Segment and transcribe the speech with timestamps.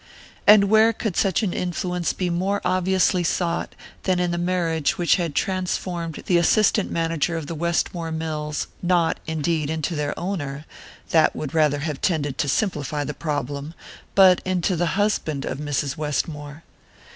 [0.47, 5.17] And where could such an influence be more obviously sought than in the marriage which
[5.17, 10.65] had transformed the assistant manager of the Westmore Mills not, indeed, into their owner
[11.11, 13.75] that would rather have tended to simplify the problem
[14.15, 15.97] but into the husband of Mrs.
[15.97, 16.63] Westmore?